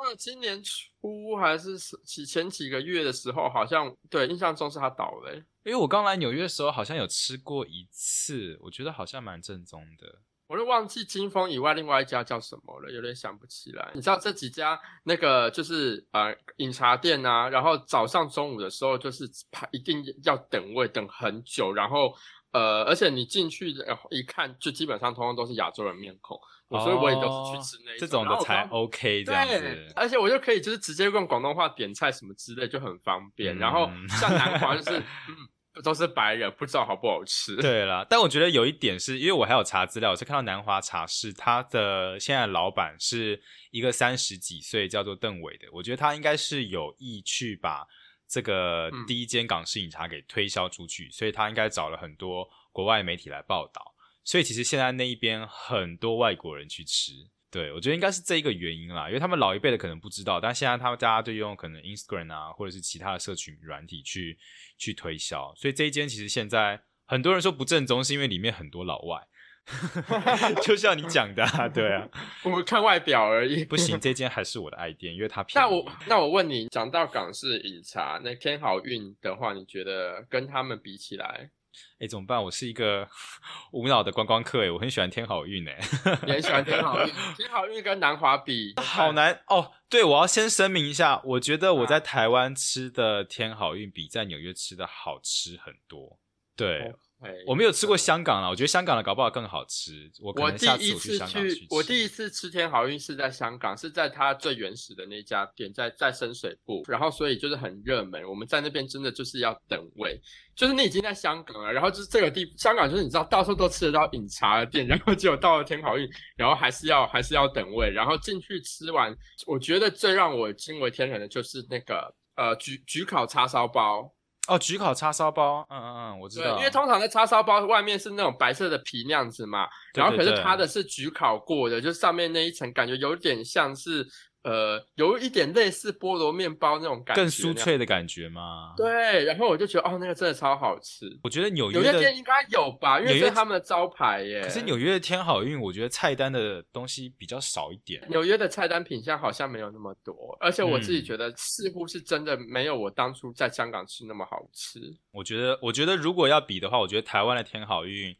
[0.04, 10.20] 好像今今年初还是几前几个月的时候，好像对，印象中是他倒了欸、因为我刚来纽约的时候，好像有吃过一次，我觉得好像蛮正宗的。
[10.46, 13.90] 我都忘记金峰以外另外一家叫什么了，有点想不起来。
[13.94, 22.14] 你知道这几家那个就是呃饮茶店啊，然后早上中午的时候就是排一定要等位等很久，然后
[22.54, 29.92] 呃而且你进去呃一看就基本上通通都是亚洲人面孔，我所以我也都是去吃那这种的才 OK 这样对子，。
[29.96, 33.58] 而且我就可以就是直接用广东话点菜什么之类就很方便。
[33.58, 37.56] 然后嗯像南华就是 嗯都是白人，不知道好不好吃。
[37.56, 47.84] 对啦，但我觉得有一点是因为我还有查资料，我是看到南华茶室，它的现在的老板是一个三十几岁叫做邓伟的，我觉得他应该是有意去把
[48.28, 57.12] 这个嗯第一间港式饮茶给推销出去，所以他应该找了很多国外媒体来报道，所以其实现在那一边很多外国人去吃。
[57.50, 64.36] 对，我觉得应该是这一个原因啦，因为他们老一辈的可能不知道，但现在他们大家就用可能 Instagram 啊，或者是其他的社群软体去
[64.76, 69.20] 去推销，所以这一间其实现在很多人说不正宗，是因为里面很多老外，
[70.62, 72.06] 就像你讲的、啊，对啊，
[72.44, 73.64] 我们看外表而已。
[73.64, 75.68] 不行，这间还是我的爱店，因为它便宜。
[75.68, 81.50] 那我那我问你，讲到港式饮茶，那天好运的话，你觉得跟他们比起来，
[81.98, 82.42] 哎怎么办？
[82.44, 83.08] 我是一个
[83.72, 85.78] 无脑的观光客哎，我很喜欢天好运哎，
[86.26, 87.12] 你很喜欢天好运？
[87.36, 89.72] 天好运跟南华比，好难哦。
[89.88, 96.18] 对，我要先声明一下，我觉得我在啊台湾吃的天好运比在纽约吃的好吃很多。
[96.56, 96.94] 对，
[97.24, 100.10] 哎我没有吃过香港啦，我觉得香港的搞不好更好吃。
[100.20, 101.66] 我第一次我去。
[101.70, 108.22] 我第一次吃天好运是在香港，是在它最原始的那家店，在在深水埗，然后所以就是很热门。
[108.28, 110.20] 我们在那边真的就是要等位，
[110.54, 124.13] 就是你已经在香港了，然后就是这个地香港就是你知道到处都吃得到饮茶的店，然后只有到了天好运，然后还是要还是要等位，然后进去吃完，我觉得最让我惊为天人的就是那个呃焗焗烤叉烧包。
[124.48, 126.58] 哦，焗烤叉烧包，嗯嗯嗯，我知对，道。
[126.58, 134.06] 因为通常的叉烧包外面是那种白色的皮那样子嘛，然后可是它的是焗烤过的，就是上面那一层感觉有点像是
[134.44, 137.54] 呃，有一点类似菠萝面包那种感觉，更酥。
[137.54, 141.06] 脆的感觉吗？，对，然后我就觉得哦，那个真的超好吃。
[141.22, 144.42] 我觉得纽约有些的店应该有吧，因为是他们的招牌耶。
[144.42, 148.06] 可是纽约的天好运，我觉得菜单的东西比较少一点。
[148.10, 154.78] 纽约的菜单品相好像没有那么多，而且我自己嗯觉得似乎是真的没有我当初在香港吃那么好吃。
[155.10, 158.14] 我觉得，我觉得如果要比的话，我觉得台湾的天好运，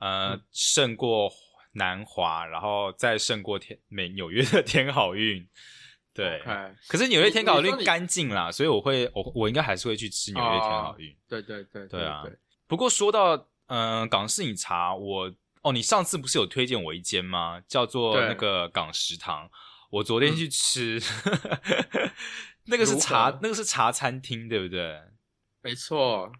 [0.00, 1.32] 呃，嗯胜过
[1.72, 5.48] 南华，然后再胜过天美纽约的 天好运。
[6.14, 6.42] 对
[6.88, 11.16] 可是纽约天好运干净啦，所以我会，我我应该还是会去吃纽约天好运。
[11.26, 12.22] 对对对对啊
[12.66, 13.34] 不过说到
[13.66, 15.32] 嗯、呃港式饮茶，我
[15.62, 17.62] 哦，你上次不是有推荐我一间吗？
[17.66, 19.48] 叫做那个港食堂。
[19.90, 21.00] 我昨天嗯去吃，
[22.64, 25.00] 那个是茶，那个是茶餐厅，对不对？
[25.62, 26.30] 没错。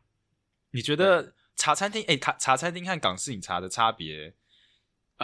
[0.72, 2.04] 你觉得茶餐厅？
[2.08, 4.34] 哎、茶茶餐厅和港式饮茶的差别，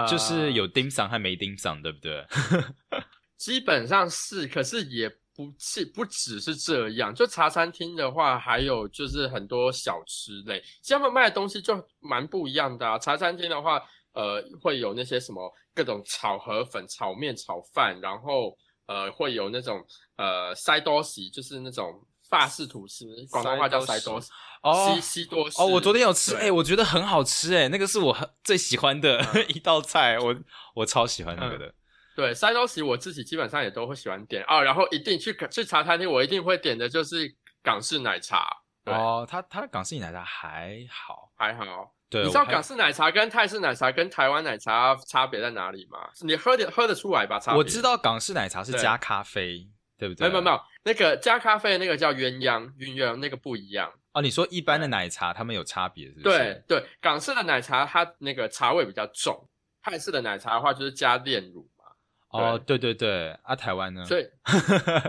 [0.07, 2.25] 就是有呃丁赏和没丁嗓，对不对？
[3.37, 7.15] 基本上是，可是也不是不只是这样。
[7.15, 12.99] 就茶餐厅的话，还有就是很多小吃类，他们卖的东西就蛮不一样的啊。
[12.99, 13.81] 茶餐厅的话，
[14.13, 19.81] 呃，会有那些什么各种炒河粉、炒面、炒饭，然后呃会有那种
[20.17, 24.31] 呃塞多西，就是那种法式吐司，广东话叫塞多西，
[24.63, 25.61] 哦西西多士。
[25.61, 30.35] 哦，我昨天有吃，哎、对我觉得很好吃，哎，那个是我最喜欢的、嗯 一道菜，我
[30.75, 31.73] 我超喜欢那个的。
[32.15, 38.45] 对，塞多西我自己基本上也都会喜欢点哦，然后一定去去茶餐厅，我一定会点的就是港式奶茶。
[38.87, 41.95] 哦，它它的港式奶茶还好，还好。
[42.11, 45.99] 对，你知道港式奶茶跟泰式奶茶跟台湾奶茶差别在哪里吗？
[46.23, 47.39] 你喝的喝得出来吧？
[47.39, 47.83] 差我知。
[47.83, 50.29] 道港式奶茶是加咖啡，对不对？
[50.29, 53.93] 没有没有没有，那个加咖啡的那个叫鸳鸯，鸳鸯那个不一样。
[54.13, 56.25] 哦，你说一般的奶茶他们有差别是不是？
[56.25, 59.49] 对对，港式的奶茶它那个茶味比较重，
[59.83, 61.85] 泰式的奶茶的话就是加炼乳嘛。
[62.31, 64.05] 哦，对对对，啊，台湾呢？
[64.05, 64.27] 所以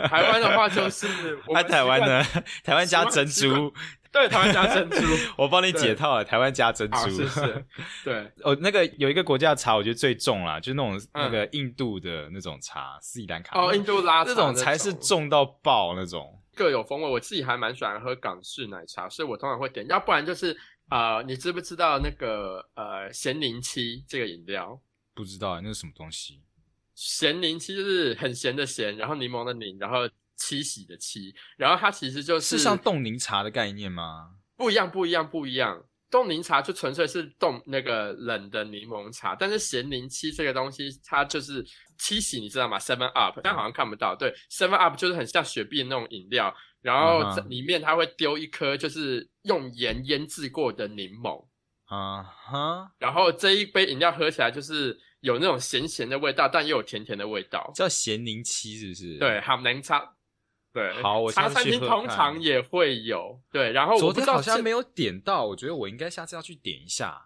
[0.09, 1.07] 台湾的话就是
[1.53, 2.23] 啊，台湾呢？
[2.63, 3.73] 台湾加珍珠，
[4.11, 4.97] 对，台湾加珍珠。
[5.37, 6.97] 我帮你解套了，台湾加珍珠。
[6.97, 7.65] 好，是是，
[8.03, 16.41] 对，哦，那个有一个国家的茶，我觉得最重啦，就是那种、嗯那个印度的那种茶，斯里兰卡哦，印度拉茶这种才是重到爆那种。
[16.55, 17.09] 各有风味。
[17.09, 20.57] 我自己还蛮喜欢喝港式奶茶，所以我通常会点，要不然就是
[20.89, 24.79] 呃，你知不知道那个呃咸柠七这个饮料？
[25.13, 26.41] 不知道那是什么东西？
[26.95, 30.09] 咸柠七就是很咸的咸，然后柠檬的柠，然后
[30.39, 34.31] 七喜的七，然后它其实就是是像冻柠茶的概念吗？
[34.55, 35.85] 不一样，不一样，不一样。
[36.09, 41.63] 冻柠茶就纯粹是冻那个冷的柠檬茶，但是咸柠七这个东西，它就是
[41.99, 44.15] 七喜，你知道吗？Seven Up，但好像看不到。
[44.15, 51.45] 对，Seven Up 就是很像雪碧的那种饮料，然后在里面它会丢一颗就是用盐腌制过的柠檬，
[51.85, 57.71] 啊哈，然后这一杯饮料喝起来就是有那种咸咸的味道，但又有甜甜的味道。
[57.75, 59.19] 叫咸柠七是不是？
[59.19, 60.15] 对，好柠茶。
[60.73, 63.39] 对，好，我茶餐厅通常也会有。
[63.51, 67.25] 对，然后昨天好像没有点到，我觉得我应该下次要去点一下。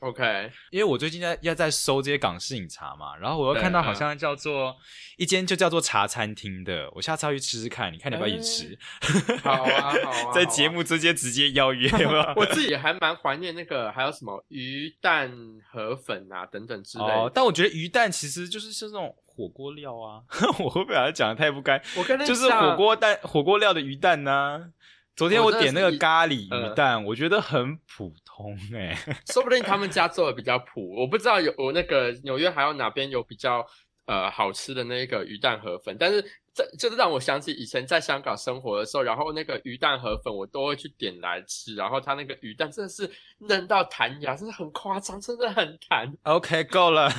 [0.00, 4.76] OK，因为我最近在要在搜这些港式饮茶嘛，然后我又看到好像叫做
[5.16, 9.36] 一间就叫做茶餐厅的，我下次要去吃吃看，你看你要不要一起吃？
[9.38, 11.88] 好啊，好啊， 在节目之间直接邀约
[12.36, 15.32] 我自己还蛮怀念那个，还有什么鱼蛋
[15.72, 17.04] 河粉啊等等之类。
[17.04, 20.22] 哦，但我觉得鱼蛋其实就是是那种火锅料啊，
[20.58, 21.80] 我会不会把它讲的太不该？
[21.96, 24.72] 我跟就是火锅蛋火锅料的鱼蛋呢。
[25.16, 28.96] 昨天我点那个咖喱鱼蛋，我觉得很普通哎，
[29.32, 33.64] 说不定他们家做的比较普，我不知道有我那个纽约还有哪边有比较
[34.06, 36.24] 呃好吃的那个鱼蛋河粉，但是。
[36.54, 46.14] 这就是让我想起以前在香港生活的时候，然后那个鱼蛋河粉我都会去点来吃，然后它那个鱼蛋真的是嫩到弹牙，真的很夸张，真的很弹。
[46.22, 47.10] OK，够了。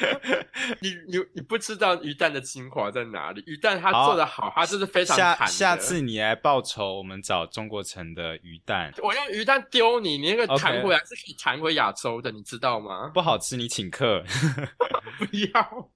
[0.82, 3.42] 你你你不知道鱼蛋的精华在哪里？
[3.46, 5.34] 鱼蛋它做的好，它就是非常弹。
[5.38, 8.92] 下下次你来报仇，我们找中国城的鱼蛋。
[9.02, 13.10] 我用鱼蛋丢你，你那个弹回来是可以弹回亚洲的，你知道吗？
[13.14, 14.22] 不好吃，你请客。
[15.18, 15.24] 不
[15.54, 15.90] 要。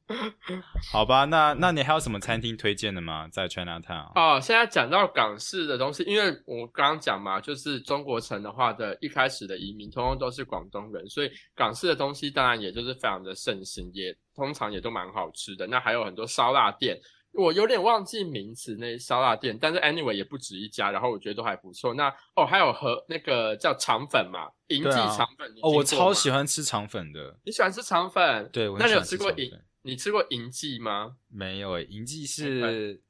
[0.90, 2.69] 好吧，那那你还有什么餐厅推？
[2.70, 3.26] 推荐的吗？
[3.32, 15.66] 在 China Town 哦，现在讲到港式的东西，因为我刚刚讲嘛，就是中国城的话的一开始的移民，通通都是广东人，所以港式的东西当然也就是非常的盛行，也通常也都蛮好吃的。
[15.66, 16.96] 那还有很多烧腊店，
[17.32, 21.92] 我有点忘记名字那烧腊店，但是 anyway 也不止一家，然后我觉得都还不错。
[21.94, 27.36] 那哦，还有和那个叫肠粉嘛，银记肠粉哦，我超喜欢吃肠粉的。
[27.44, 28.48] 你喜欢吃肠粉？
[28.52, 29.50] 对，那你有吃过银？
[29.82, 31.16] 你吃过银记吗？
[31.28, 33.00] 没有诶，银记是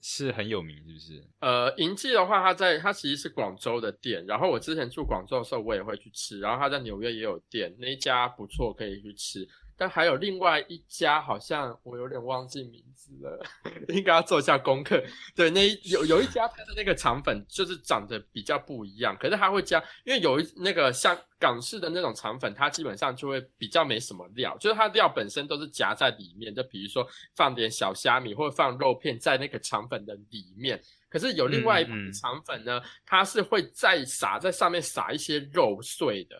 [0.00, 1.24] 是很有名，是不是？
[1.40, 9.46] 呃，银记的话，它在它其实是广州的店，然后我之前住广州的时候，我也会去吃，然后它在纽约也有店，那一家不错，可以去吃。
[9.80, 13.42] 但还有另外一家，好像我有点忘记名字了，
[13.88, 15.02] 应该要做一下功课。
[15.34, 30.78] 对，那有有一家它的那个肠粉就是长得比较不一样，可是它会加，因为有一那个像港式的那种肠粉，它基本上就会比较没什么料，就是它料本身都是夹在里面，就比如说放点小虾米或者放肉片在那个肠粉的里面。
[31.08, 36.36] 可是有另外一款肠粉呢，它是会再撒在上面撒一些肉碎的。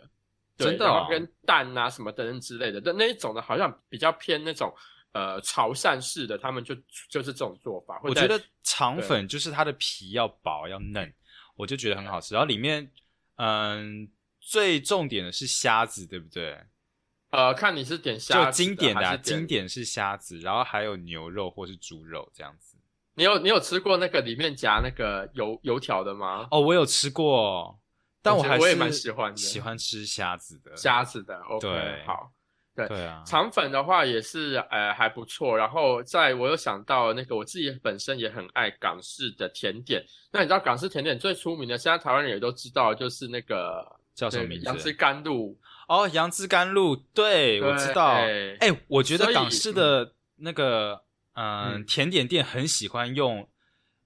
[0.67, 4.73] 真的，跟蛋啊什么等等之类的，但那一种的好像比较偏那种
[5.13, 6.75] 呃潮汕式的，他们就
[7.09, 8.01] 就是这种做法。
[8.05, 11.13] 我觉得肠粉就是它的皮要薄要嫩，
[11.57, 12.35] 我就觉得很好吃。
[12.35, 12.91] 然后里面
[13.37, 14.09] 嗯
[14.41, 16.59] 最重点的是虾子，对不对？
[17.31, 22.77] 呃，看你是点虾，就经典的经典是虾子，然后还有牛肉或是猪肉这样子。
[23.15, 26.49] 你有你有吃过那个里面夹那个油油条的吗？
[26.51, 27.79] 哦，我有吃过。
[28.23, 32.31] 但我还是我也蛮喜欢的，喜欢吃虾子的，虾子的，OK，好，
[32.77, 35.57] 对对啊，肠粉的话也是呃还不错。
[35.57, 40.05] 然后在我有想到那个我自己本身也很爱港式的甜点。
[40.33, 44.67] 那你知道港式甜点最出名的，现在台湾人也都知道，就是那个叫什么名字？
[44.67, 45.59] 杨枝甘露
[45.89, 48.13] 哦，杨枝甘露，对我知道。
[48.15, 51.03] 哎，我觉得港式的那个
[51.35, 53.49] 嗯甜点店很喜欢用。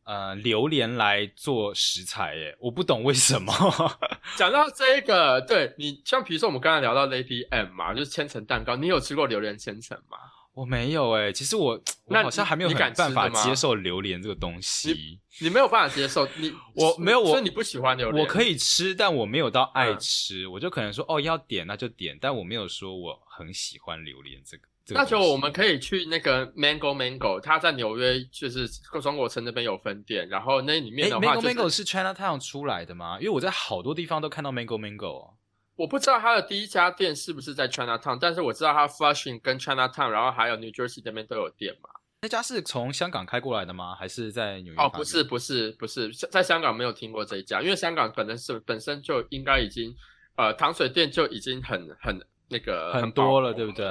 [0.05, 3.53] 呃，榴莲来做食材，耶，我不懂为什么。
[4.37, 10.19] 讲到这个，对你像比如说我们刚才聊到 Lady M 嘛，就是千层蛋糕，你有吃过榴莲千层吗？
[10.53, 15.19] 我没有哎，其实我 我好像还没有很办法接受榴莲这个东西。
[15.41, 18.23] 你没有办法接受你 我没有我，所以你不喜欢榴莲。
[18.23, 24.69] 我可以吃，但我没有到爱吃，我就可能说哦要点那就点，但我没有说我很喜欢榴莲这个。
[24.89, 28.69] 那就我们可以去那个 Mango Mango，它在纽约就是
[29.01, 33.17] 中国城那边有分店，然后那里面的话，Mango Mango 是 China Town 出来的吗？
[33.19, 35.33] 因为我在好多地方都看到 Mango Mango。
[35.77, 41.89] 我不知道它的第一家店是不是在 China Town，但是我知道它 Flushing 跟 China Town，然后还有 New Jersey 那边都有店嘛。
[42.21, 43.95] 那家是从香港开过来的吗？
[43.95, 44.79] 还是在纽约？
[44.81, 49.95] 哦，不是，不是，不是，在香港没有听过这一家，因为香港本身是本身就应该已经
[50.37, 52.19] 呃糖水店就已经很很
[52.49, 53.87] 那个很多了，对不对？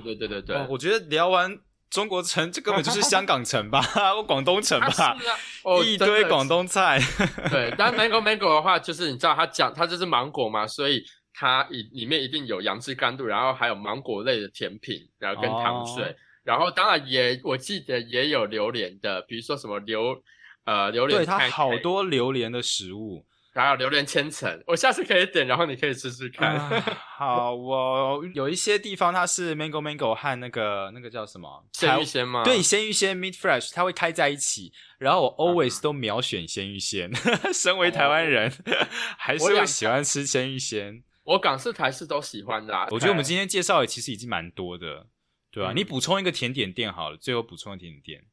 [0.00, 1.58] 对对对对对，我觉得聊完
[1.90, 5.16] 中国城，这根本就是香港城吧，或广东城吧，
[5.84, 7.00] 一堆广东菜。
[7.50, 20.20] 对，但 mango mango 的话，就是你知道它讲它就是芒果嘛，所以它里里面一定有杨枝甘露，然后还有芒果类的甜品，然后跟糖水，然后当然也我记得也有榴莲的，比如说什么榴
[20.64, 23.24] 呃榴莲，对它好多榴莲的食物。
[23.62, 26.58] 还有榴莲千层，我下次可以点，然后你可以试试看。
[27.16, 32.44] 好，我有一些地方它是 mango mango 和那个那个叫什么鲜芋仙吗？
[32.44, 34.72] 对，鲜芋仙 meat fresh，它会开在一起。
[34.98, 37.10] 然后我 always 都秒选鲜芋仙，
[37.52, 38.52] 身为台湾人
[39.18, 41.02] 还是会喜欢吃鲜芋仙。
[41.24, 42.86] 我港式台式都喜欢的、啊。
[42.90, 45.06] 我觉得我们今天介绍的其实已经蛮多的，
[45.50, 48.24] 对吧、嗯你补充一个甜点店好了，最后补充一个甜点店，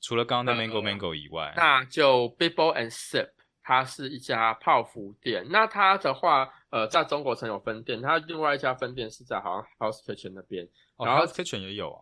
[0.00, 3.28] 除了刚刚的呃 Mango Mango 以外，那就 Bibo and Sip，
[3.68, 5.46] 它是一家泡芙店。
[5.50, 10.66] 那它的话，呃，在中国城有分店，它另外一家分店是在好像 House Kitchen 那边。
[10.96, 12.00] 哦然后 House Kitchen 也有啊，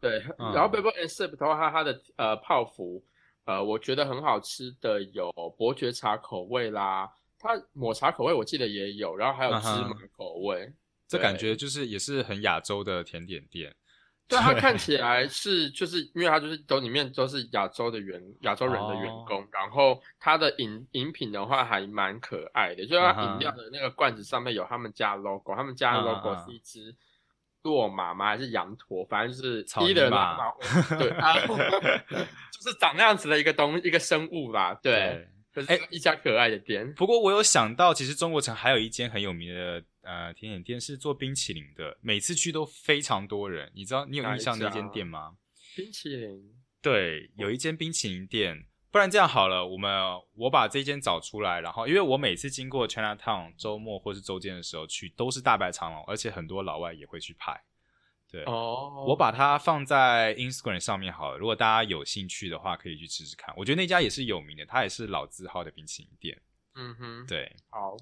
[0.00, 3.02] 对，嗯然后 Bubble and Sip 的话，它它的呃泡芙，
[3.46, 10.66] 呃，我觉得很好吃的有伯爵茶口味啦，它抹茶口味我记得也有，然后还有芝麻口味。
[10.66, 10.72] 对
[11.08, 13.74] 这感觉就是也是很亚洲的甜点店。
[14.28, 26.94] 对，它看起来是就是因为它就是都里面都是亚洲的员亚洲人的员哦工，然后它的饮饮品的话还蛮可爱的，就是饮料的那个罐子上面有他们家 logo，他们家 logo 嗯是一只
[27.62, 28.26] 骆马吗？
[28.26, 29.04] 还是羊驼？
[29.06, 30.52] 反正就是一的马马，
[30.98, 36.92] 对，啊就是长那样子的一个东一个生物啦，对，可是一家可爱的店。
[36.94, 43.70] 不过我有想到，其实中国城还有一间很有名的呃甜点店是做冰淇淋的，每次去都非常多人。
[43.74, 45.36] 你知道你有印象那间店吗？
[45.76, 48.64] 冰淇淋，对，有一间冰淇淋店。
[48.90, 49.92] 不然这样好了，我们
[50.34, 57.62] 我把这间找出来，然后因为我每次经过 China Town 周末或是周间的时候去，都是大排长龙，而且很多老外也会去拍。
[58.30, 63.54] 对，哦，我把它放在 Instagram 上面好了，如果大家有兴趣的话，可以去吃吃看。
[63.58, 66.40] 我觉得那家也是有名的，它也是老字号的冰淇淋店。
[66.74, 67.94] 嗯哼，对，好，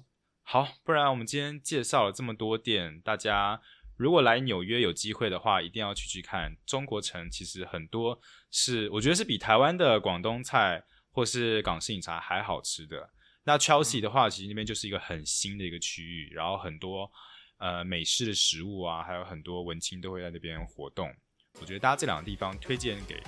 [0.49, 3.61] 好，不然我们今天介绍了这么多店，大家
[3.97, 6.55] 如果来纽约有机会的话，一定要去去看。
[6.65, 8.17] 中国城其实很多
[8.49, 10.81] 是，我觉得是比台湾的广东菜
[11.11, 13.09] 或是港式饮茶还好吃的。
[13.43, 17.11] 那 Chelsea 的话，其实那边就是一个很新的一个区域，然后很多
[17.57, 21.13] 呃美式的食物啊，还有很多文青都会在那边活动。
[21.59, 23.21] 我觉得大家这两个地方推荐给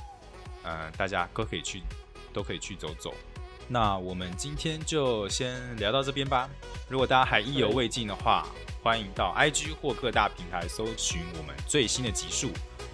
[0.63, 1.81] 呃大家都可以去，
[2.31, 3.13] 都可以去走走。
[3.71, 6.49] 那我们今天就先聊到这边吧。
[6.89, 8.47] 如果大家还意犹未尽的话，
[8.81, 12.49] 欢迎到 IG 或各大平台搜寻我们最新的集数，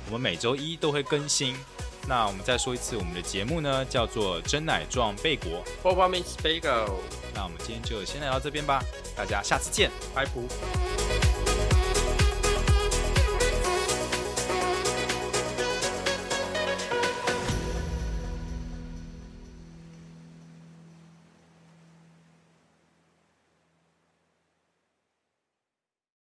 [0.07, 1.55] 我们每周一都会更新。
[2.07, 6.91] 那我们再说一次，我们的节目呢叫做“真奶撞贝果 b o b a Mix Bagel，”
[7.34, 8.84] 那我们今天就先聊到这边吧，
[9.15, 9.89] 大家下次见。
[10.13, 11.14] 拜拜。